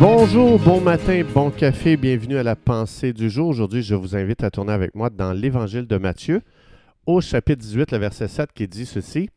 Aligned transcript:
Bonjour, 0.00 0.58
bon 0.58 0.80
matin, 0.80 1.22
bon 1.34 1.50
café, 1.50 1.98
bienvenue 1.98 2.38
à 2.38 2.42
la 2.42 2.56
pensée 2.56 3.12
du 3.12 3.28
jour. 3.28 3.48
Aujourd'hui, 3.48 3.82
je 3.82 3.94
vous 3.94 4.16
invite 4.16 4.42
à 4.42 4.50
tourner 4.50 4.72
avec 4.72 4.94
moi 4.94 5.10
dans 5.10 5.34
l'évangile 5.34 5.86
de 5.86 5.98
Matthieu, 5.98 6.40
au 7.04 7.20
chapitre 7.20 7.60
18, 7.60 7.92
le 7.92 7.98
verset 7.98 8.28
7, 8.28 8.50
qui 8.54 8.66
dit 8.66 8.86
ceci. 8.86 9.28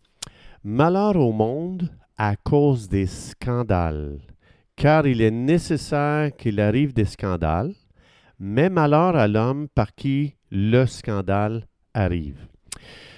Malheur 0.64 1.18
au 1.18 1.34
monde 1.34 1.90
à 2.18 2.38
cause 2.38 2.88
des 2.88 3.08
scandales, 3.08 4.20
car 4.78 5.06
il 5.06 5.22
est 5.22 5.32
nécessaire 5.32 6.34
qu'il 6.34 6.62
arrive 6.62 6.94
des 6.94 7.04
scandales, 7.04 7.74
mais 8.40 8.70
malheur 8.70 9.18
à 9.18 9.28
l'homme 9.28 9.68
par 9.68 9.94
qui 9.94 10.36
le 10.50 10.86
scandale 10.86 11.68
arrive. 11.94 12.38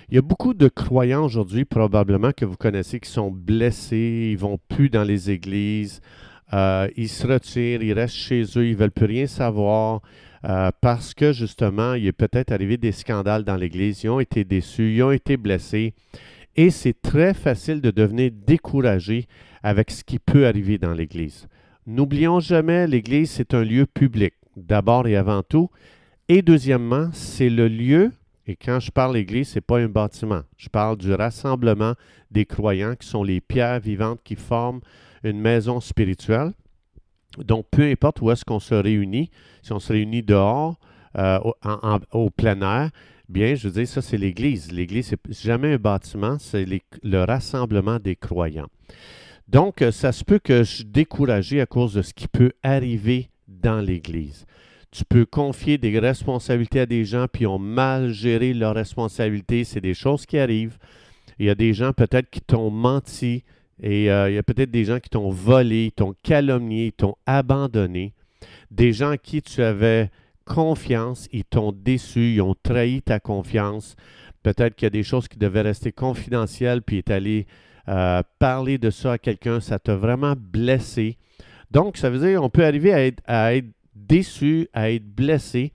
Il 0.09 0.15
y 0.15 0.17
a 0.17 0.23
beaucoup 0.23 0.55
de 0.55 0.67
croyants 0.67 1.25
aujourd'hui, 1.25 1.63
probablement 1.63 2.31
que 2.31 2.45
vous 2.45 2.57
connaissez, 2.57 2.99
qui 2.99 3.11
sont 3.11 3.29
blessés, 3.29 4.29
ils 4.31 4.37
vont 4.39 4.57
plus 4.67 4.89
dans 4.89 5.03
les 5.03 5.29
églises, 5.29 6.01
euh, 6.53 6.87
ils 6.95 7.09
se 7.09 7.25
retirent, 7.25 7.81
ils 7.81 7.93
restent 7.93 8.15
chez 8.15 8.43
eux, 8.55 8.65
ils 8.65 8.73
ne 8.73 8.77
veulent 8.77 8.91
plus 8.91 9.05
rien 9.05 9.27
savoir 9.27 10.01
euh, 10.45 10.69
parce 10.79 11.13
que 11.13 11.33
justement, 11.33 11.95
il 11.95 12.05
est 12.05 12.11
peut-être 12.11 12.51
arrivé 12.51 12.77
des 12.77 12.91
scandales 12.91 13.43
dans 13.43 13.55
l'Église, 13.55 14.03
ils 14.03 14.09
ont 14.09 14.19
été 14.19 14.43
déçus, 14.43 14.95
ils 14.95 15.03
ont 15.03 15.11
été 15.11 15.37
blessés. 15.37 15.93
Et 16.55 16.69
c'est 16.69 17.01
très 17.01 17.33
facile 17.33 17.81
de 17.81 17.91
devenir 17.91 18.31
découragé 18.31 19.27
avec 19.63 19.91
ce 19.91 20.03
qui 20.03 20.19
peut 20.19 20.45
arriver 20.45 20.77
dans 20.77 20.93
l'Église. 20.93 21.47
N'oublions 21.87 22.39
jamais, 22.39 22.87
l'Église, 22.87 23.31
c'est 23.31 23.53
un 23.53 23.63
lieu 23.63 23.85
public, 23.85 24.33
d'abord 24.55 25.07
et 25.07 25.15
avant 25.15 25.41
tout. 25.41 25.69
Et 26.29 26.41
deuxièmement, 26.41 27.09
c'est 27.11 27.49
le 27.49 27.67
lieu, 27.67 28.11
et 28.47 28.55
quand 28.55 28.79
je 28.79 28.91
parle 28.91 29.13
d'Église, 29.13 29.49
ce 29.49 29.55
n'est 29.55 29.61
pas 29.61 29.79
un 29.79 29.87
bâtiment. 29.87 30.43
Je 30.57 30.69
parle 30.69 30.97
du 30.97 31.11
rassemblement 31.13 31.93
des 32.29 32.45
croyants 32.45 32.95
qui 32.95 33.07
sont 33.07 33.23
les 33.23 33.41
pierres 33.41 33.79
vivantes 33.79 34.19
qui 34.23 34.35
forment 34.35 34.81
une 35.29 35.39
maison 35.39 35.79
spirituelle. 35.79 36.53
Donc, 37.37 37.65
peu 37.69 37.83
importe 37.83 38.21
où 38.21 38.31
est-ce 38.31 38.45
qu'on 38.45 38.59
se 38.59 38.75
réunit, 38.75 39.29
si 39.61 39.73
on 39.73 39.79
se 39.79 39.91
réunit 39.91 40.23
dehors, 40.23 40.79
euh, 41.17 41.39
au, 42.11 42.29
plein 42.29 42.61
air, 42.61 42.91
bien, 43.29 43.55
je 43.55 43.67
veux 43.67 43.73
dire, 43.73 43.87
ça, 43.87 44.01
c'est 44.01 44.17
l'Église. 44.17 44.71
L'Église, 44.71 45.07
c'est 45.07 45.33
jamais 45.43 45.73
un 45.73 45.77
bâtiment, 45.77 46.37
c'est 46.39 46.65
le 47.03 47.23
rassemblement 47.23 47.99
des 47.99 48.15
croyants. 48.15 48.67
Donc, 49.47 49.81
euh, 49.81 49.91
ça 49.91 50.11
se 50.11 50.23
peut 50.23 50.39
que 50.39 50.63
je 50.63 50.75
suis 50.75 50.85
découragé 50.85 51.61
à 51.61 51.65
cause 51.65 51.93
de 51.93 52.01
ce 52.01 52.13
qui 52.13 52.27
peut 52.27 52.51
arriver 52.63 53.29
dans 53.47 53.79
l'Église. 53.79 54.45
Tu 54.91 55.03
peux 55.03 55.25
confier 55.25 55.77
des 55.77 55.99
responsabilités 55.99 56.79
à 56.79 56.85
des 56.85 57.05
gens, 57.05 57.27
puis 57.31 57.45
ont 57.45 57.59
mal 57.59 58.11
géré 58.11 58.53
leurs 58.53 58.75
responsabilités. 58.75 59.63
C'est 59.63 59.81
des 59.81 59.93
choses 59.93 60.25
qui 60.25 60.37
arrivent. 60.37 60.77
Il 61.37 61.45
y 61.45 61.49
a 61.49 61.55
des 61.55 61.73
gens 61.73 61.91
peut-être 61.91 62.29
qui 62.29 62.41
t'ont 62.41 62.71
menti, 62.71 63.43
et 63.81 64.09
euh, 64.09 64.29
il 64.29 64.35
y 64.35 64.37
a 64.37 64.43
peut-être 64.43 64.71
des 64.71 64.85
gens 64.85 64.99
qui 64.99 65.09
t'ont 65.09 65.29
volé, 65.29 65.91
t'ont 65.95 66.15
calomnié, 66.23 66.91
t'ont 66.91 67.15
abandonné. 67.25 68.13
Des 68.71 68.93
gens 68.93 69.11
à 69.11 69.17
qui 69.17 69.41
tu 69.41 69.61
avais 69.61 70.09
confiance, 70.45 71.27
ils 71.31 71.43
t'ont 71.43 71.71
déçu, 71.71 72.35
ils 72.35 72.41
ont 72.41 72.55
trahi 72.61 73.01
ta 73.01 73.19
confiance. 73.19 73.95
Peut-être 74.43 74.75
qu'il 74.75 74.85
y 74.85 74.87
a 74.87 74.91
des 74.91 75.03
choses 75.03 75.27
qui 75.27 75.37
devaient 75.37 75.61
rester 75.61 75.91
confidentielles, 75.91 76.81
puis 76.81 76.99
est 76.99 77.09
allé 77.09 77.47
euh, 77.89 78.21
parler 78.39 78.77
de 78.77 78.89
ça 78.89 79.13
à 79.13 79.17
quelqu'un, 79.17 79.59
ça 79.59 79.79
t'a 79.79 79.95
vraiment 79.95 80.35
blessé. 80.37 81.17
Donc, 81.71 81.97
ça 81.97 82.09
veut 82.09 82.19
dire 82.19 82.39
qu'on 82.39 82.49
peut 82.49 82.65
arriver 82.65 82.93
à 82.93 83.05
être, 83.05 83.21
à 83.25 83.55
être 83.55 83.67
déçu, 83.95 84.69
à 84.73 84.91
être 84.91 85.05
blessé, 85.05 85.73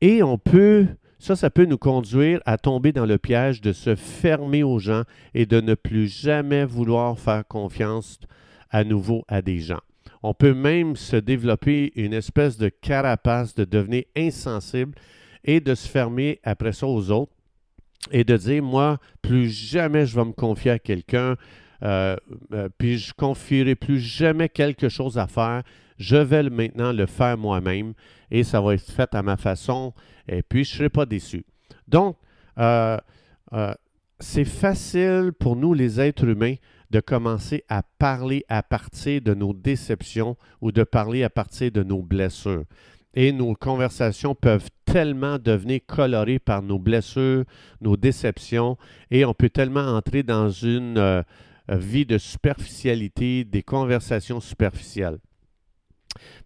et 0.00 0.22
on 0.22 0.38
peut 0.38 0.86
ça, 1.24 1.36
ça 1.36 1.48
peut 1.48 1.64
nous 1.64 1.78
conduire 1.78 2.42
à 2.44 2.58
tomber 2.58 2.92
dans 2.92 3.06
le 3.06 3.16
piège 3.16 3.62
de 3.62 3.72
se 3.72 3.94
fermer 3.94 4.62
aux 4.62 4.78
gens 4.78 5.04
et 5.32 5.46
de 5.46 5.58
ne 5.58 5.74
plus 5.74 6.06
jamais 6.06 6.66
vouloir 6.66 7.18
faire 7.18 7.48
confiance 7.48 8.20
à 8.68 8.84
nouveau 8.84 9.24
à 9.26 9.40
des 9.40 9.58
gens. 9.58 9.80
On 10.22 10.34
peut 10.34 10.52
même 10.52 10.96
se 10.96 11.16
développer 11.16 11.92
une 11.96 12.12
espèce 12.12 12.58
de 12.58 12.68
carapace, 12.68 13.54
de 13.54 13.64
devenir 13.64 14.04
insensible 14.14 14.98
et 15.44 15.60
de 15.60 15.74
se 15.74 15.88
fermer 15.88 16.40
après 16.44 16.74
ça 16.74 16.86
aux 16.86 17.10
autres 17.10 17.32
et 18.10 18.24
de 18.24 18.36
dire, 18.36 18.62
moi, 18.62 18.98
plus 19.22 19.48
jamais 19.48 20.04
je 20.04 20.16
vais 20.16 20.26
me 20.26 20.32
confier 20.32 20.72
à 20.72 20.78
quelqu'un, 20.78 21.36
euh, 21.84 22.16
euh, 22.52 22.68
puis 22.78 22.98
je 22.98 23.12
confierai 23.12 23.74
plus 23.74 24.00
jamais 24.00 24.48
quelque 24.48 24.88
chose 24.88 25.18
à 25.18 25.26
faire. 25.26 25.62
Je 25.98 26.16
vais 26.16 26.42
maintenant 26.44 26.92
le 26.92 27.06
faire 27.06 27.36
moi-même 27.36 27.94
et 28.30 28.42
ça 28.42 28.60
va 28.60 28.74
être 28.74 28.90
fait 28.90 29.14
à 29.14 29.22
ma 29.22 29.36
façon 29.36 29.92
et 30.26 30.42
puis 30.42 30.64
je 30.64 30.72
ne 30.72 30.76
serai 30.78 30.88
pas 30.88 31.06
déçu. 31.06 31.44
Donc, 31.86 32.16
euh, 32.58 32.96
c'est 34.18 34.44
facile 34.44 35.32
pour 35.38 35.56
nous, 35.56 35.74
les 35.74 36.00
êtres 36.00 36.24
humains, 36.24 36.54
de 36.90 37.00
commencer 37.00 37.64
à 37.68 37.82
parler 37.82 38.44
à 38.48 38.62
partir 38.62 39.20
de 39.20 39.34
nos 39.34 39.52
déceptions 39.52 40.36
ou 40.60 40.72
de 40.72 40.84
parler 40.84 41.22
à 41.22 41.30
partir 41.30 41.70
de 41.70 41.82
nos 41.82 42.02
blessures. 42.02 42.64
Et 43.14 43.30
nos 43.30 43.54
conversations 43.54 44.34
peuvent 44.34 44.68
tellement 44.84 45.38
devenir 45.38 45.80
colorées 45.86 46.38
par 46.38 46.62
nos 46.62 46.78
blessures, 46.78 47.44
nos 47.80 47.96
déceptions, 47.96 48.76
et 49.10 49.24
on 49.24 49.34
peut 49.34 49.50
tellement 49.50 49.96
entrer 49.96 50.22
dans 50.22 50.50
une 50.50 51.24
vie 51.68 52.06
de 52.06 52.18
superficialité, 52.18 53.44
des 53.44 53.62
conversations 53.62 54.40
superficielles. 54.40 55.18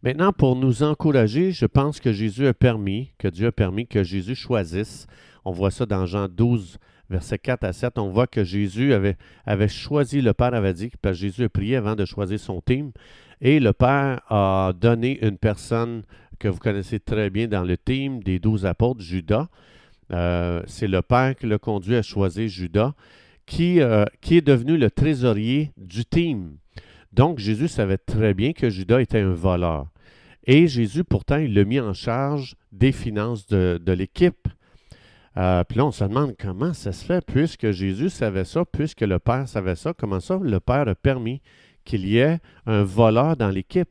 Maintenant, 0.03 0.33
pour 0.33 0.57
nous 0.57 0.83
encourager, 0.83 1.53
je 1.53 1.67
pense 1.67 2.01
que 2.01 2.13
Jésus 2.13 2.47
a 2.47 2.55
permis, 2.55 3.13
que 3.19 3.29
Dieu 3.29 3.49
a 3.49 3.53
permis 3.53 3.87
que 3.87 4.03
Jésus 4.03 4.35
choisisse. 4.35 5.07
On 5.45 5.53
voit 5.53 5.71
ça 5.71 5.87
dans 5.87 6.07
Jean 6.07 6.29
12, 6.29 6.79
versets 7.11 7.39
4 7.39 7.65
à 7.65 7.73
7. 7.73 7.99
On 7.99 8.11
voit 8.11 8.27
que 8.27 8.45
Jésus 8.45 8.93
avait, 8.93 9.17
avait 9.45 9.69
choisi, 9.69 10.21
le 10.21 10.33
Père 10.33 10.55
avait 10.55 10.75
dit, 10.75 10.91
parce 11.03 11.17
que 11.17 11.23
Jésus 11.23 11.45
a 11.45 11.49
prié 11.49 11.77
avant 11.77 11.97
de 11.97 12.05
choisir 12.05 12.39
son 12.39 12.61
team. 12.61 12.93
Et 13.41 13.61
le 13.61 13.73
Père 13.73 14.21
a 14.29 14.73
donné 14.79 15.25
une 15.25 15.39
personne 15.39 16.03
que 16.39 16.49
vous 16.49 16.59
connaissez 16.59 17.01
très 17.01 17.31
bien 17.31 17.49
dans 17.49 17.65
le 17.65 17.77
team 17.77 18.23
des 18.23 18.39
douze 18.39 18.67
apôtres, 18.67 19.01
Judas. 19.01 19.49
Euh, 20.13 20.63
c'est 20.67 20.89
le 20.89 21.03
Père 21.03 21.37
qui 21.37 21.47
l'a 21.47 21.59
conduit 21.59 21.97
à 21.97 22.03
choisir 22.03 22.49
Judas, 22.49 22.95
qui, 23.49 23.81
euh, 23.81 24.05
qui 24.21 24.37
est 24.37 24.47
devenu 24.47 24.77
le 24.77 24.91
trésorier 24.91 25.73
du 25.77 26.05
team. 26.05 26.59
Donc, 27.13 27.39
Jésus 27.39 27.69
savait 27.69 27.99
très 27.99 28.35
bien 28.35 28.53
que 28.53 28.69
Judas 28.69 29.01
était 29.01 29.21
un 29.21 29.33
voleur. 29.33 29.87
Et 30.45 30.67
Jésus, 30.67 31.03
pourtant, 31.03 31.39
il 31.39 31.55
l'a 31.55 31.65
mis 31.65 31.81
en 31.81 31.95
charge 31.95 32.55
des 32.73 32.93
finances 32.93 33.47
de, 33.47 33.93
l'équipe. 33.93 34.49
Euh, 35.37 35.65
puis 35.65 35.79
là, 35.79 35.87
on 35.87 35.91
se 35.91 36.05
demande 36.05 36.35
comment 36.39 36.75
ça 36.75 36.93
se 36.93 37.05
fait, 37.05 37.25
puisque 37.25 37.71
Jésus 37.71 38.11
savait 38.11 38.45
ça, 38.45 38.65
puisque 38.65 39.01
le 39.01 39.19
Père 39.19 39.49
savait 39.49 39.77
ça, 39.77 39.95
comment 39.95 40.21
ça 40.21 40.39
le 40.43 40.61
Père 40.61 40.87
a 40.87 40.95
permis 40.95 41.41
qu'il 41.85 42.07
y 42.07 42.19
ait 42.19 42.39
un 42.67 42.83
voleur 42.83 43.37
dans 43.37 43.49
l'équipe. 43.49 43.89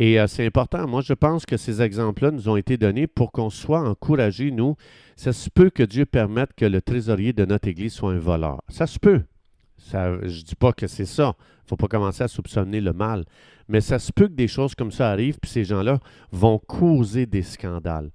Et 0.00 0.18
euh, 0.18 0.26
c'est 0.26 0.44
important. 0.44 0.88
Moi, 0.88 1.02
je 1.02 1.12
pense 1.12 1.46
que 1.46 1.56
ces 1.56 1.80
exemples-là 1.82 2.32
nous 2.32 2.48
ont 2.48 2.56
été 2.56 2.76
donnés 2.76 3.06
pour 3.06 3.30
qu'on 3.30 3.50
soit 3.50 3.88
encouragés, 3.88 4.50
nous. 4.50 4.74
Ça 5.14 5.32
se 5.32 5.48
peut 5.48 5.70
que 5.70 5.84
Dieu 5.84 6.06
permette 6.06 6.54
que 6.54 6.64
le 6.64 6.82
trésorier 6.82 7.32
de 7.32 7.44
notre 7.44 7.68
Église 7.68 7.92
soit 7.92 8.12
un 8.12 8.18
voleur. 8.18 8.62
Ça 8.68 8.88
se 8.88 8.98
peut. 8.98 9.22
Ça, 9.78 10.14
je 10.22 10.40
ne 10.40 10.44
dis 10.44 10.56
pas 10.56 10.72
que 10.72 10.88
c'est 10.88 11.06
ça 11.06 11.36
faut 11.70 11.76
pas 11.76 11.88
commencer 11.88 12.24
à 12.24 12.28
soupçonner 12.28 12.80
le 12.80 12.92
mal. 12.92 13.24
Mais 13.68 13.80
ça 13.80 13.98
se 13.98 14.12
peut 14.12 14.26
que 14.26 14.34
des 14.34 14.48
choses 14.48 14.74
comme 14.74 14.90
ça 14.90 15.10
arrivent, 15.10 15.38
puis 15.40 15.50
ces 15.50 15.64
gens-là 15.64 16.00
vont 16.32 16.58
causer 16.58 17.26
des 17.26 17.42
scandales. 17.42 18.10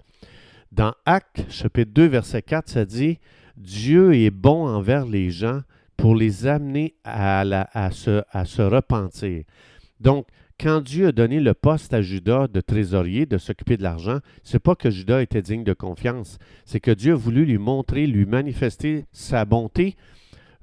Dans 0.72 0.92
Actes, 1.06 1.46
chapitre 1.48 1.90
2, 1.92 2.06
verset 2.06 2.42
4, 2.42 2.68
ça 2.68 2.84
dit 2.84 3.18
Dieu 3.56 4.14
est 4.14 4.30
bon 4.30 4.68
envers 4.68 5.06
les 5.06 5.30
gens 5.30 5.62
pour 5.96 6.14
les 6.14 6.46
amener 6.46 6.94
à, 7.04 7.90
se, 7.90 8.22
à 8.30 8.44
se 8.44 8.60
repentir. 8.60 9.44
Donc, 10.00 10.26
quand 10.58 10.80
Dieu 10.80 11.08
a 11.08 11.12
donné 11.12 11.40
le 11.40 11.54
poste 11.54 11.92
à 11.92 12.02
Judas 12.02 12.48
de 12.48 12.60
trésorier, 12.60 13.26
de 13.26 13.38
s'occuper 13.38 13.76
de 13.76 13.82
l'argent, 13.82 14.20
c'est 14.42 14.58
pas 14.58 14.74
que 14.74 14.90
Judas 14.90 15.20
était 15.20 15.42
digne 15.42 15.64
de 15.64 15.74
confiance, 15.74 16.38
c'est 16.64 16.80
que 16.80 16.90
Dieu 16.90 17.12
a 17.12 17.16
voulu 17.16 17.44
lui 17.44 17.58
montrer, 17.58 18.06
lui 18.06 18.24
manifester 18.24 19.04
sa 19.12 19.44
bonté, 19.44 19.96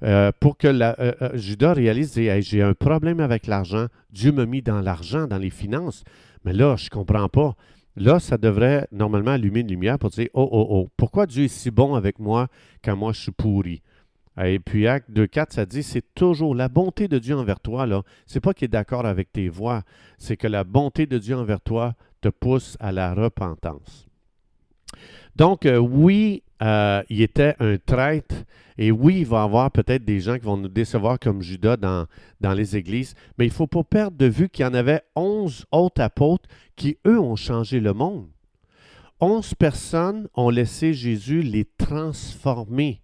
euh, 0.04 0.32
pour 0.40 0.58
que 0.58 0.68
euh, 0.68 0.94
euh, 1.00 1.30
Judas 1.36 1.74
réalise, 1.74 2.14
j'ai 2.14 2.62
un 2.62 2.74
problème 2.74 3.20
avec 3.20 3.48
l'argent, 3.48 3.88
Dieu 4.12 4.32
m'a 4.32 4.46
mis 4.46 4.62
dans 4.62 4.82
l'argent, 4.82 5.28
dans 5.28 5.38
les 5.38 5.52
finances, 5.52 6.04
mais 6.44 6.54
là, 6.54 6.76
je 6.76 6.86
ne 6.86 6.90
comprends 6.90 7.30
pas. 7.30 7.56
Là, 7.96 8.20
ça 8.20 8.38
devrait 8.38 8.88
normalement 8.92 9.32
allumer 9.32 9.60
une 9.60 9.68
lumière 9.68 10.00
pour 10.00 10.10
dire, 10.10 10.28
oh, 10.34 10.50
oh, 10.52 10.68
oh, 10.70 10.90
pourquoi 10.98 11.28
Dieu 11.28 11.46
est 11.46 11.48
si 11.48 11.70
bon 11.70 11.94
avec 11.94 12.18
moi 12.20 12.48
quand 12.84 12.96
moi 12.96 13.14
je 13.14 13.22
suis 13.22 13.32
pourri? 13.32 13.82
Et 14.42 14.58
puis 14.60 14.88
Acte 14.88 15.12
2.4, 15.12 15.54
ça 15.54 15.66
dit, 15.66 15.84
c'est 15.84 16.14
toujours 16.16 16.56
la 16.56 16.68
bonté 16.68 17.08
de 17.08 17.20
Dieu 17.20 17.36
envers 17.36 17.60
toi, 17.60 17.86
là. 17.86 18.02
C'est 18.26 18.40
pas 18.40 18.54
qu'il 18.54 18.66
est 18.66 18.70
d'accord 18.70 19.06
avec 19.06 19.32
tes 19.32 19.48
voix, 19.48 19.84
c'est 20.18 20.38
que 20.38 20.48
la 20.48 20.64
bonté 20.64 21.06
de 21.06 21.20
Dieu 21.20 21.36
envers 21.36 21.62
toi 21.62 21.94
te 22.22 22.30
pousse 22.30 22.76
à 22.80 22.92
la 22.92 23.14
repentance. 23.14 24.08
Donc, 25.36 25.68
oui, 25.68 26.42
il 26.62 27.22
était 27.22 27.56
un 27.60 27.78
traître, 27.78 28.36
et 28.80 28.92
oui, 28.92 29.20
il 29.20 29.26
va 29.28 29.42
y 29.42 29.44
avoir 29.44 29.70
peut-être 29.70 30.04
des 30.04 30.20
gens 30.20 30.40
qui 30.40 30.46
vont 30.46 30.58
nous 30.58 30.68
décevoir 30.68 31.20
comme 31.20 31.44
Judas 31.44 31.78
dans, 31.78 32.08
dans 32.42 32.54
les 32.54 32.76
églises, 32.76 33.14
mais 33.38 33.46
il 33.46 33.50
ne 33.50 33.54
faut 33.54 33.68
pas 33.68 33.84
perdre 33.84 34.18
de 34.18 34.26
vue 34.26 34.50
qu'il 34.50 34.66
y 34.66 34.68
en 34.68 34.74
avait 34.74 35.04
onze 35.16 35.66
autres 35.72 36.02
apôtres 36.02 36.50
qui, 36.76 36.98
eux, 37.06 37.20
ont 37.20 37.36
changé 37.36 37.80
le 37.80 37.94
monde. 37.94 38.30
Onze 39.20 39.54
personnes 39.54 40.28
ont 40.34 40.50
laissé 40.50 40.94
Jésus 40.94 41.44
les 41.44 41.66
transformer. 41.78 43.03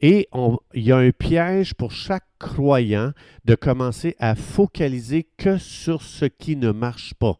Et 0.00 0.28
il 0.74 0.82
y 0.82 0.92
a 0.92 0.96
un 0.96 1.10
piège 1.10 1.74
pour 1.74 1.90
chaque 1.90 2.26
croyant 2.38 3.12
de 3.44 3.54
commencer 3.54 4.14
à 4.20 4.34
focaliser 4.34 5.26
que 5.36 5.58
sur 5.58 6.02
ce 6.02 6.24
qui 6.24 6.56
ne 6.56 6.70
marche 6.70 7.14
pas. 7.14 7.38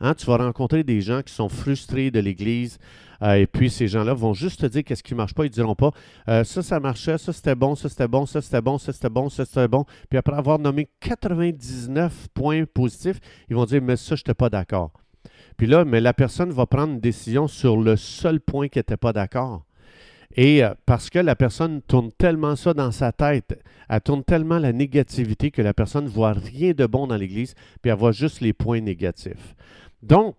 Hein, 0.00 0.14
tu 0.14 0.26
vas 0.26 0.38
rencontrer 0.38 0.82
des 0.82 1.00
gens 1.02 1.22
qui 1.22 1.34
sont 1.34 1.50
frustrés 1.50 2.10
de 2.10 2.20
l'Église, 2.20 2.78
euh, 3.22 3.34
et 3.34 3.46
puis 3.46 3.68
ces 3.68 3.86
gens-là 3.86 4.14
vont 4.14 4.32
juste 4.32 4.62
te 4.62 4.66
dire 4.66 4.82
qu'est-ce 4.82 5.02
qui 5.02 5.12
ne 5.12 5.18
marche 5.18 5.34
pas. 5.34 5.44
Ils 5.44 5.50
ne 5.50 5.54
diront 5.54 5.74
pas 5.74 5.90
euh, 6.28 6.42
ça, 6.44 6.62
ça 6.62 6.80
marchait, 6.80 7.18
ça 7.18 7.32
c'était 7.32 7.54
bon, 7.54 7.74
ça 7.74 7.88
c'était 7.88 8.08
bon, 8.08 8.24
ça 8.24 8.40
c'était 8.40 8.62
bon, 8.62 8.78
ça 8.78 8.92
c'était 8.92 9.10
bon, 9.10 9.28
ça 9.28 9.44
c'était 9.44 9.68
bon. 9.68 9.84
Puis 10.08 10.18
après 10.18 10.36
avoir 10.36 10.58
nommé 10.58 10.88
99 11.00 12.28
points 12.32 12.64
positifs, 12.64 13.20
ils 13.50 13.56
vont 13.56 13.66
dire 13.66 13.82
mais 13.82 13.96
ça, 13.96 14.14
je 14.14 14.22
n'étais 14.22 14.34
pas 14.34 14.48
d'accord. 14.48 14.92
Puis 15.58 15.66
là, 15.66 15.84
mais 15.84 16.00
la 16.00 16.14
personne 16.14 16.50
va 16.50 16.64
prendre 16.64 16.94
une 16.94 17.00
décision 17.00 17.46
sur 17.46 17.76
le 17.76 17.96
seul 17.96 18.40
point 18.40 18.68
qui 18.68 18.78
n'était 18.78 18.96
pas 18.96 19.12
d'accord. 19.12 19.66
Et 20.36 20.62
euh, 20.62 20.74
parce 20.86 21.10
que 21.10 21.18
la 21.18 21.34
personne 21.34 21.82
tourne 21.82 22.12
tellement 22.12 22.56
ça 22.56 22.72
dans 22.74 22.92
sa 22.92 23.12
tête, 23.12 23.60
elle 23.88 24.00
tourne 24.00 24.22
tellement 24.22 24.58
la 24.58 24.72
négativité 24.72 25.50
que 25.50 25.62
la 25.62 25.74
personne 25.74 26.04
ne 26.04 26.10
voit 26.10 26.32
rien 26.32 26.72
de 26.72 26.86
bon 26.86 27.06
dans 27.06 27.16
l'Église, 27.16 27.54
puis 27.82 27.90
elle 27.90 27.98
voit 27.98 28.12
juste 28.12 28.40
les 28.40 28.52
points 28.52 28.80
négatifs. 28.80 29.56
Donc, 30.02 30.36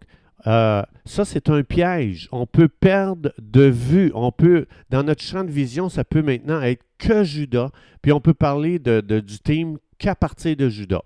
euh, 0.47 0.81
ça, 1.05 1.25
c'est 1.25 1.49
un 1.49 1.63
piège. 1.63 2.27
On 2.31 2.45
peut 2.45 2.67
perdre 2.67 3.31
de 3.39 3.63
vue. 3.63 4.11
On 4.15 4.31
peut, 4.31 4.65
dans 4.89 5.03
notre 5.03 5.21
champ 5.21 5.43
de 5.43 5.51
vision, 5.51 5.89
ça 5.89 6.03
peut 6.03 6.21
maintenant 6.21 6.61
être 6.61 6.83
que 6.97 7.23
Judas, 7.23 7.69
puis 8.01 8.11
on 8.11 8.19
peut 8.19 8.33
parler 8.33 8.79
du 8.79 9.39
team 9.43 9.77
qu'à 9.97 10.15
partir 10.15 10.55
de 10.55 10.69
Judas. 10.69 11.03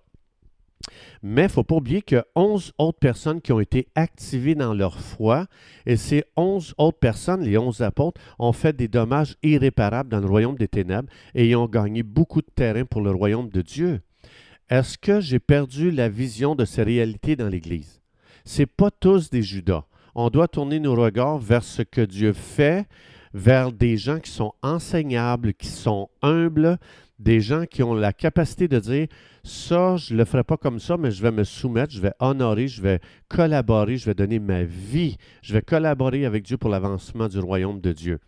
Mais 1.27 1.41
il 1.41 1.45
ne 1.45 1.49
faut 1.49 1.63
pas 1.63 1.75
oublier 1.75 2.03
qu'il 2.03 2.17
y 2.17 2.19
a 2.19 2.25
11 2.35 2.73
autres 2.77 2.99
personnes 2.99 3.41
qui 3.41 3.51
ont 3.51 3.59
été 3.59 3.87
activées 3.95 4.53
dans 4.53 4.75
leur 4.75 4.99
foi, 4.99 5.47
et 5.87 5.97
ces 5.97 6.23
11 6.37 6.75
autres 6.77 6.99
personnes, 6.99 7.41
les 7.41 7.57
11 7.57 7.81
apôtres, 7.81 8.21
ont 8.37 8.53
fait 8.53 8.75
des 8.75 8.87
dommages 8.87 9.35
irréparables 9.41 10.09
dans 10.09 10.19
le 10.19 10.27
royaume 10.27 10.55
des 10.55 10.67
ténèbres 10.67 11.09
et 11.33 11.55
ont 11.55 11.65
gagné 11.65 12.03
beaucoup 12.03 12.41
de 12.41 12.51
terrain 12.53 12.85
pour 12.85 13.01
le 13.01 13.09
royaume 13.09 13.49
de 13.49 13.63
Dieu. 13.63 14.01
Est-ce 14.69 14.99
que 14.99 15.19
j'ai 15.19 15.39
perdu 15.39 15.89
la 15.89 16.09
vision 16.09 16.53
de 16.53 16.63
ces 16.63 16.83
réalités 16.83 17.35
dans 17.35 17.49
l'Église? 17.49 18.01
c'est 18.45 18.67
pas 18.67 18.91
tous 18.91 19.29
des 19.29 19.41
Judas. 19.41 19.85
On 20.13 20.29
doit 20.29 20.47
tourner 20.47 20.79
nos 20.79 20.95
regards 20.95 21.39
vers 21.39 21.63
ce 21.63 21.81
que 21.81 22.01
Dieu 22.01 22.31
fait, 22.31 22.87
vers 23.35 23.73
des 23.73 23.97
gens 23.97 24.19
qui 24.19 24.31
sont 24.31 24.53
enseignables, 24.63 25.53
qui 25.53 25.67
sont 25.67 26.07
humbles, 26.21 26.77
des 27.19 27.41
gens 27.41 27.65
qui 27.65 27.83
ont 27.83 27.93
la 27.93 28.13
capacité 28.13 28.69
de 28.69 28.79
dire 28.79 29.07
ça, 29.43 29.97
je 29.97 30.13
ne 30.13 30.19
le 30.19 30.25
ferai 30.25 30.45
pas 30.45 30.55
comme 30.55 30.79
ça, 30.79 30.95
mais 30.95 31.11
je 31.11 31.21
vais 31.21 31.31
me 31.31 31.43
soumettre, 31.43 31.91
je 31.91 31.99
vais 31.99 32.13
honorer, 32.19 32.69
je 32.69 32.81
vais 32.81 33.01
collaborer, 33.27 33.97
je 33.97 34.05
vais 34.05 34.13
donner 34.13 34.39
ma 34.39 34.63
vie, 34.63 35.17
je 35.41 35.53
vais 35.53 35.61
collaborer 35.61 36.25
avec 36.25 36.43
Dieu 36.43 36.57
pour 36.57 36.69
l'avancement 36.69 37.27
du 37.27 37.39
royaume 37.39 37.81
de 37.81 37.91
Dieu. 37.91 38.19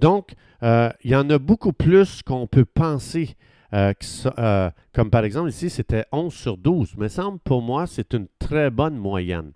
Donc, 0.00 0.32
euh, 0.64 0.90
il 1.04 1.12
y 1.12 1.16
en 1.16 1.30
a 1.30 1.38
beaucoup 1.38 1.72
plus 1.72 2.20
qu'on 2.22 2.48
peut 2.48 2.64
penser. 2.64 3.36
Euh, 3.72 3.92
euh, 4.36 4.68
comme 4.92 5.10
par 5.10 5.24
exemple 5.24 5.50
ici, 5.50 5.70
c'était 5.70 6.06
11 6.10 6.34
sur 6.34 6.56
12. 6.56 6.96
Mais 6.98 7.08
semble 7.08 7.38
pour 7.38 7.62
moi, 7.62 7.86
c'est 7.86 8.14
une 8.14 8.26
très 8.40 8.70
bonne 8.70 8.96
moyenne. 8.96 9.52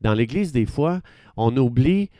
Dans 0.00 0.14
l'Église, 0.14 0.50
des 0.50 0.66
fois, 0.66 1.00
on 1.36 1.56
oublie 1.56 2.10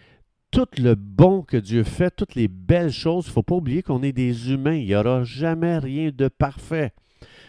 tout 0.52 0.68
le 0.78 0.94
bon 0.94 1.42
que 1.42 1.56
Dieu 1.56 1.82
fait, 1.82 2.14
toutes 2.14 2.34
les 2.34 2.46
belles 2.46 2.92
choses. 2.92 3.24
Il 3.24 3.30
ne 3.30 3.32
faut 3.32 3.42
pas 3.42 3.56
oublier 3.56 3.82
qu'on 3.82 4.02
est 4.02 4.12
des 4.12 4.52
humains. 4.52 4.74
Il 4.74 4.86
n'y 4.86 4.94
aura 4.94 5.24
jamais 5.24 5.78
rien 5.78 6.10
de 6.14 6.28
parfait. 6.28 6.92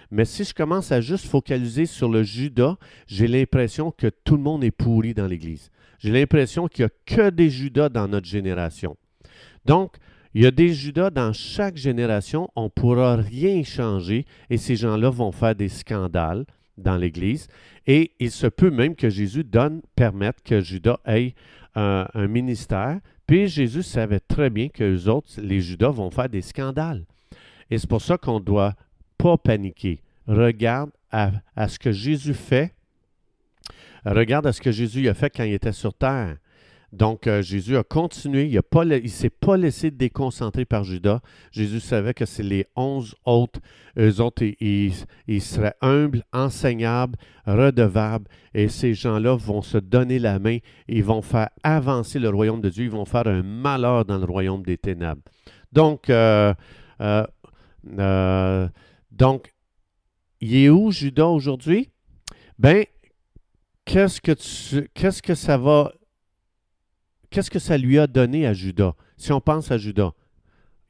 Mais 0.10 0.26
si 0.26 0.44
je 0.44 0.54
commence 0.54 0.92
à 0.92 1.02
juste 1.02 1.26
focaliser 1.26 1.86
sur 1.86 2.08
le 2.08 2.24
Judas, 2.24 2.78
j'ai 3.06 3.28
l'impression 3.28 3.92
que 3.92 4.08
tout 4.08 4.38
le 4.38 4.44
monde 4.44 4.64
est 4.64 4.72
pourri 4.72 5.14
dans 5.14 5.28
l'Église. 5.28 5.70
J'ai 6.00 6.12
l'impression 6.12 6.68
qu'il 6.68 6.86
n'y 6.86 6.92
a 6.92 6.94
que 7.06 7.30
des 7.30 7.50
Judas 7.50 7.90
dans 7.90 8.08
notre 8.08 8.28
génération. 8.28 8.96
Donc, 9.66 9.96
il 10.34 10.44
y 10.44 10.48
a 10.48 10.52
des 10.52 10.74
Judas 10.74 11.10
dans 11.10 11.34
chaque 11.34 11.78
génération, 11.78 12.50
on 12.56 12.64
ne 12.64 12.70
pourra 12.70 13.18
rien 13.18 13.64
changer 13.64 14.26
et 14.50 14.58
ces 14.58 14.76
gens-là 14.76 15.10
vont 15.10 15.32
faire 15.32 15.56
des 15.56 15.70
scandales 15.70 16.46
dans 16.78 16.98
l'Église. 16.98 17.48
Et 17.86 18.12
il 18.20 18.32
se 18.32 18.48
peut 18.48 18.72
même 18.72 18.96
que 18.96 19.10
Jésus 19.10 19.44
donne, 19.44 19.82
permette 19.96 20.42
que 20.44 20.62
Judas 20.62 21.00
ait 21.06 21.36
un, 21.76 22.28
ministère. 22.28 23.00
Puis 23.26 23.48
Jésus 23.48 23.84
savait 23.84 24.20
très 24.20 24.50
bien 24.50 24.70
que 24.70 24.84
les 24.84 25.08
autres, 25.08 25.30
les 25.42 25.62
Judas, 25.62 25.90
vont 25.90 26.12
faire 26.12 26.30
des 26.30 26.42
scandales. 26.42 27.06
Et 27.70 27.78
c'est 27.78 27.90
pour 27.90 28.02
ça 28.02 28.18
qu'on 28.18 28.40
ne 28.40 28.46
doit 28.46 28.76
pas 29.18 29.38
paniquer. 29.38 30.02
Regarde 30.28 30.92
à, 31.12 31.32
à, 31.56 31.68
ce 31.68 31.80
que 31.80 31.92
Jésus 31.92 32.34
fait. 32.34 32.74
Regarde 34.06 34.46
à 34.48 34.54
ce 34.54 34.62
que 34.62 34.72
Jésus 34.72 35.08
a 35.08 35.14
fait 35.14 35.30
quand 35.30 35.44
il 35.44 35.54
était 35.54 35.72
sur 35.72 35.94
terre. 35.94 36.38
Donc, 36.94 37.26
euh, 37.26 37.42
Jésus 37.42 37.76
a 37.76 37.84
continué, 37.84 38.46
il 38.46 38.56
ne 38.56 39.08
s'est 39.08 39.32
pas 39.32 39.58
laissé 39.58 39.90
déconcentrer 39.90 40.64
par 40.64 40.84
Judas. 40.84 41.22
Jésus 41.52 41.80
savait 41.80 42.14
que 42.14 42.26
c'est 42.26 42.44
les 42.44 42.68
onze 42.76 43.16
autres, 43.26 43.60
eux 43.98 44.22
autres, 44.22 44.44
ils, 44.60 45.42
seraient 45.42 45.74
humbles, 45.82 46.24
enseignables, 46.32 47.18
redevables, 47.48 48.28
et 48.54 48.68
ces 48.68 48.94
gens-là 48.94 49.36
vont 49.36 49.64
se 49.64 49.80
donner 49.80 50.20
la 50.20 50.38
main, 50.38 50.60
ils 50.88 51.04
vont 51.04 51.24
faire 51.24 51.50
avancer 51.64 52.20
le 52.20 52.30
royaume 52.30 52.62
de 52.62 52.70
Dieu, 52.70 52.84
ils 52.84 52.92
vont 52.92 53.06
faire 53.06 53.26
un 53.26 53.42
malheur 53.42 54.06
dans 54.06 54.20
le 54.20 54.26
royaume 54.26 54.62
des 54.62 54.78
ténèbres. 54.78 55.24
Donc, 55.72 56.12
euh, 56.12 56.54
euh, 57.02 58.68
est 60.42 60.70
où 60.70 60.92
Judas 60.92 61.26
aujourd'hui? 61.26 61.90
Ben, 62.60 62.86
qu'est-ce 63.84 64.22
que, 64.22 64.34
tu, 64.34 64.88
qu'est-ce 64.94 65.24
que 65.24 65.34
ça 65.34 65.58
va 65.58 65.92
Qu'est-ce 67.34 67.50
que 67.50 67.58
ça 67.58 67.80
lui 67.80 67.98
a 67.98 68.06
donné 68.06 68.46
à 68.46 68.54
Judas? 68.54 68.94
Si 69.18 69.32
on 69.32 69.42
pense 69.42 69.72
à 69.72 69.80
Judas, 69.80 70.12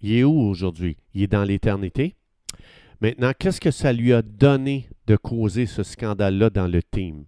il 0.01 0.13
est 0.13 0.23
où 0.25 0.41
aujourd'hui? 0.41 0.97
Il 1.13 1.23
est 1.23 1.27
dans 1.27 1.45
l'éternité. 1.45 2.15
Maintenant, 2.99 3.31
qu'est-ce 3.39 3.61
que 3.61 3.71
ça 3.71 3.93
lui 3.93 4.11
a 4.11 4.21
donné 4.21 4.89
de 5.07 5.15
causer 5.15 5.65
ce 5.65 5.83
scandale-là 5.83 6.49
dans 6.49 6.67
le 6.67 6.83
team? 6.83 7.23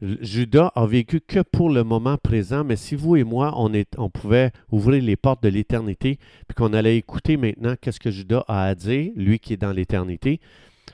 Judas 0.00 0.70
a 0.76 0.86
vécu 0.86 1.20
que 1.20 1.40
pour 1.40 1.68
le 1.68 1.82
moment 1.82 2.16
présent, 2.16 2.62
mais 2.62 2.76
si 2.76 2.94
vous 2.94 3.16
et 3.16 3.24
moi, 3.24 3.52
on, 3.56 4.08
pouvait 4.08 4.52
ouvrir 4.70 5.02
les 5.02 5.16
portes 5.16 5.42
de 5.42 5.48
l'éternité, 5.48 6.20
puis 6.46 6.54
qu'on 6.54 6.74
allait 6.74 6.96
écouter 6.96 7.36
maintenant 7.36 7.74
qu'est-ce 7.80 7.98
que 7.98 8.12
Judas 8.12 8.44
a 8.46 8.66
à 8.66 8.74
dire, 8.76 9.10
lui 9.16 9.40
qui 9.40 9.54
est 9.54 9.56
dans 9.56 9.72
l'éternité, 9.72 10.38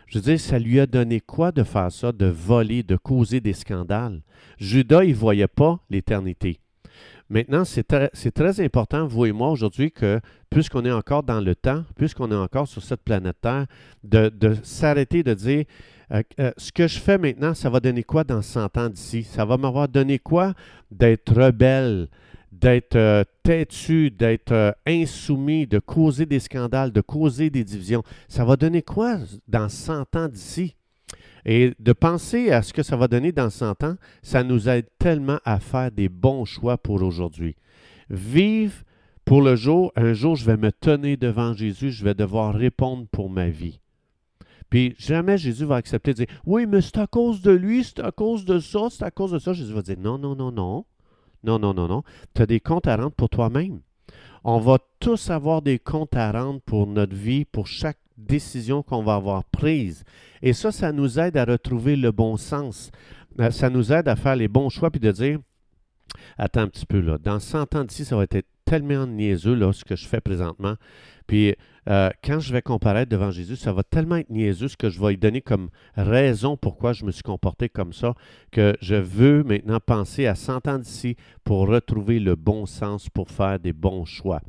je 0.07 0.17
veux 0.17 0.25
dire, 0.25 0.41
ça 0.41 0.59
lui 0.59 0.81
a 0.81 0.87
donné 0.87 1.21
quoi 1.21 1.53
de 1.53 1.63
faire 1.63 1.93
ça, 1.93 2.11
de 2.11 2.25
voler, 2.25 2.83
de 2.83 2.97
causer 2.97 3.43
des 3.43 3.53
scandales? 3.53 4.23
Judas, 4.57 5.05
il 5.05 5.11
ne 5.11 5.15
voyait 5.15 5.47
pas 5.47 5.79
l'éternité. 5.91 6.59
Maintenant, 7.35 7.65
c'est 7.65 7.83
très, 7.83 8.61
important, 8.61 9.09
vous 9.09 9.27
et 9.27 9.33
moi, 9.33 9.51
aujourd'hui, 9.51 9.91
que 9.91 10.21
puisqu'on 10.51 10.85
est 10.85 10.93
encore 10.93 11.25
dans 11.25 11.41
le 11.41 11.57
temps, 11.57 11.83
puisqu'on 11.97 12.31
est 12.31 12.37
encore 12.37 12.69
sur 12.69 12.81
cette 12.81 13.03
planète 13.03 13.39
Terre, 13.41 13.67
de, 14.05 14.31
s'arrêter 14.63 15.25
de 15.25 15.35
dire 15.35 15.65
euh, 16.13 16.23
euh, 16.39 16.53
ce 16.57 16.71
que 16.71 16.87
je 16.87 17.01
fais 17.01 17.19
maintenant, 17.19 17.53
ça 17.53 17.69
va 17.71 17.81
donner 17.81 18.05
quoi 18.05 18.23
dans 18.23 18.41
100 18.41 18.77
ans 18.79 18.89
d'ici? 18.89 19.25
Ça 19.25 19.45
va 19.45 19.57
m'avoir 19.57 19.89
donné 19.89 20.21
quoi 20.21 20.55
d'être 20.93 21.35
rebelle, 21.35 22.07
d'être 22.53 22.95
euh, 22.95 23.25
têtu, 23.43 24.13
d'être 24.13 24.77
insoumis, 24.87 25.67
de 25.67 25.81
causer 25.81 26.27
des 26.27 26.39
scandales, 26.39 26.93
de 26.93 27.01
causer 27.01 27.51
des 27.51 27.65
divisions? 27.65 28.05
Ça 28.29 28.45
va 28.45 28.55
donner 28.55 28.83
quoi 28.83 29.19
dans 29.49 29.69
100 29.69 30.15
ans 30.15 30.29
d'ici? 30.29 30.77
Et 31.47 31.75
de 31.79 31.93
penser 31.93 32.51
à 32.51 32.63
ce 32.63 32.73
que 32.73 32.83
ça 32.83 32.97
va 32.97 33.09
donner 33.09 33.33
dans 33.33 33.51
100 33.51 33.85
ans, 33.85 33.97
ça 34.23 34.43
nous 34.43 34.69
aide 34.69 34.87
tellement 34.99 35.39
à 35.45 35.61
faire 35.61 35.91
des 35.91 36.09
bons 36.09 36.45
choix 36.45 36.79
pour 36.79 37.03
aujourd'hui. 37.03 37.57
Vive 38.09 38.85
pour 39.25 39.41
le 39.41 39.57
jour, 39.57 39.93
un 39.97 40.13
jour 40.13 40.37
je 40.37 40.45
vais 40.45 40.57
me 40.57 40.71
tenir 40.71 41.17
devant 41.19 41.55
Jésus, 41.55 41.91
je 41.91 42.05
vais 42.05 42.15
devoir 42.15 42.55
répondre 42.55 43.07
pour 43.11 43.31
ma 43.31 43.49
vie. 43.49 43.81
Puis 44.69 44.95
jamais 44.99 45.39
Jésus 45.39 45.65
va 45.65 45.77
accepter 45.77 46.13
de 46.13 46.25
dire 46.25 46.41
Oui, 46.45 46.67
mais 46.67 46.81
c'est 46.81 46.99
à 46.99 47.07
cause 47.07 47.41
de 47.43 47.53
lui, 47.53 47.85
c'est 47.85 48.01
à 48.01 48.11
cause 48.11 48.45
de 48.45 48.59
ça, 48.59 48.89
c'est 48.91 49.05
à 49.05 49.11
cause 49.11 49.33
de 49.33 49.39
ça. 49.39 49.53
Jésus 49.53 49.73
va 49.73 49.83
dire 49.83 49.97
Non, 49.99 50.19
non, 50.19 50.35
non, 50.35 50.53
non. 50.53 50.85
Non, 51.43 51.59
non, 51.59 51.75
non, 51.75 51.87
non. 51.87 52.03
Tu 52.35 52.43
as 52.43 52.47
des 52.47 52.61
comptes 52.61 52.87
à 52.87 52.97
rendre 52.97 53.13
pour 53.13 53.29
toi-même. 53.29 53.81
On 54.45 54.59
va 54.59 54.79
tous 55.01 55.31
avoir 55.31 55.63
des 55.63 55.79
comptes 55.79 56.15
à 56.15 56.31
rendre 56.31 56.61
pour 56.61 56.87
notre 56.87 57.17
vie, 57.17 57.47
pour 57.47 57.67
chaque 57.67 57.99
décision 58.19 58.83
qu'on 58.83 59.03
va 59.03 59.15
avoir 59.15 59.45
prise. 59.45 60.05
Et 60.43 60.53
ça, 60.53 60.71
ça 60.71 60.93
nous 60.93 61.19
aide 61.19 61.37
à 61.39 61.47
retrouver 61.47 61.97
le 61.97 62.13
bon 62.13 62.37
sens. 62.37 62.91
Euh, 63.41 63.51
ça 63.51 63.71
nous 63.71 63.93
aide 63.93 64.07
à 64.07 64.17
faire 64.17 64.37
les 64.37 64.49
bons 64.49 64.69
choix 64.69 64.91
puis 64.91 65.01
de 65.01 65.11
dire 65.11 65.39
Attends 66.37 66.61
un 66.61 66.69
petit 66.69 66.87
peu 66.87 67.01
là, 67.01 67.19
dans 67.19 67.41
100 67.41 67.75
ans 67.75 67.85
d'ici, 67.85 68.05
ça 68.05 68.17
va 68.17 68.25
être 68.25 68.47
tellement 68.65 69.07
niaiseux 69.07 69.55
là, 69.55 69.73
ce 69.73 69.85
que 69.85 69.97
je 69.97 70.07
fais 70.07 70.21
présentement. 70.21 70.75
Puis 71.27 71.55
euh, 71.89 72.11
quand 72.23 72.41
je 72.41 72.53
vais 72.53 72.63
comparaître 72.63 73.11
devant 73.11 73.31
Jésus, 73.31 73.57
ça 73.57 73.73
va 73.73 73.83
tellement 73.83 74.17
être 74.17 74.31
niaiseux 74.31 74.69
ce 74.69 74.77
que 74.77 74.91
je 74.91 75.01
vais 75.01 75.11
lui 75.11 75.19
donner 75.19 75.41
comme 75.41 75.69
raison 75.97 76.57
pourquoi 76.57 76.93
je 76.93 77.05
me 77.05 77.11
suis 77.11 77.23
comporté 77.23 77.69
comme 77.69 77.93
ça, 77.93 78.15
que 78.51 78.75
je 78.81 78.95
veux 78.95 79.43
maintenant 79.43 79.81
penser 79.81 80.27
à 80.27 80.35
100 80.35 80.69
ans 80.69 80.79
d'ici 80.79 81.17
pour 81.45 81.69
retrouver 81.69 82.21
le 82.21 82.37
bon 82.37 82.67
sens, 82.67 83.09
pour 83.09 83.31
faire 83.31 83.59
des 83.59 83.73
bons 83.73 84.05
choix. 84.05 84.41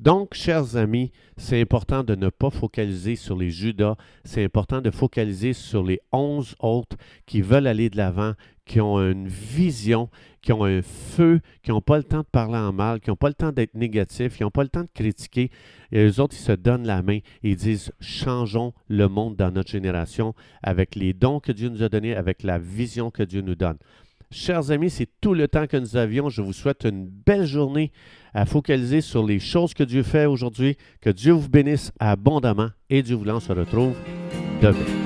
Donc, 0.00 0.34
chers 0.34 0.76
amis, 0.76 1.12
c'est 1.36 1.60
important 1.60 2.02
de 2.02 2.14
ne 2.14 2.28
pas 2.28 2.50
focaliser 2.50 3.16
sur 3.16 3.36
les 3.36 3.50
Judas, 3.50 3.94
c'est 4.24 4.44
important 4.44 4.82
de 4.82 4.90
focaliser 4.90 5.52
sur 5.52 5.82
les 5.84 6.00
onze 6.12 6.56
autres 6.58 6.96
qui 7.26 7.40
veulent 7.40 7.66
aller 7.66 7.88
de 7.88 7.96
l'avant, 7.96 8.32
qui 8.66 8.80
ont 8.80 8.98
une 8.98 9.28
vision, 9.28 10.08
qui 10.40 10.52
ont 10.52 10.64
un 10.64 10.82
feu, 10.82 11.40
qui 11.62 11.70
n'ont 11.70 11.80
pas 11.80 11.98
le 11.98 12.04
temps 12.04 12.20
de 12.20 12.26
parler 12.30 12.56
en 12.56 12.72
mal, 12.72 13.00
qui 13.00 13.10
n'ont 13.10 13.16
pas 13.16 13.28
le 13.28 13.34
temps 13.34 13.52
d'être 13.52 13.74
négatifs, 13.74 14.36
qui 14.36 14.42
n'ont 14.42 14.50
pas 14.50 14.62
le 14.62 14.68
temps 14.68 14.82
de 14.82 14.90
critiquer. 14.94 15.50
Et 15.92 16.04
eux 16.04 16.20
autres, 16.20 16.34
ils 16.38 16.42
se 16.42 16.52
donnent 16.52 16.86
la 16.86 17.02
main 17.02 17.18
et 17.18 17.50
ils 17.50 17.56
disent 17.56 17.92
changeons 18.00 18.72
le 18.88 19.08
monde 19.08 19.36
dans 19.36 19.50
notre 19.50 19.70
génération 19.70 20.34
avec 20.62 20.94
les 20.94 21.12
dons 21.12 21.40
que 21.40 21.52
Dieu 21.52 21.68
nous 21.68 21.82
a 21.82 21.88
donnés, 21.88 22.14
avec 22.14 22.42
la 22.42 22.58
vision 22.58 23.10
que 23.10 23.22
Dieu 23.22 23.42
nous 23.42 23.54
donne. 23.54 23.76
Chers 24.30 24.72
amis, 24.72 24.90
c'est 24.90 25.08
tout 25.20 25.32
le 25.32 25.46
temps 25.46 25.68
que 25.68 25.76
nous 25.76 25.96
avions. 25.96 26.28
Je 26.28 26.42
vous 26.42 26.52
souhaite 26.52 26.84
une 26.84 27.06
belle 27.06 27.46
journée 27.46 27.92
à 28.32 28.46
focaliser 28.46 29.00
sur 29.00 29.24
les 29.24 29.38
choses 29.38 29.74
que 29.74 29.84
Dieu 29.84 30.02
fait 30.02 30.26
aujourd'hui. 30.26 30.76
Que 31.00 31.10
Dieu 31.10 31.32
vous 31.32 31.48
bénisse 31.48 31.92
abondamment 32.00 32.70
et 32.90 33.02
Dieu 33.02 33.14
voulant, 33.14 33.36
on 33.36 33.40
se 33.40 33.52
retrouve 33.52 33.94
demain. 34.60 35.03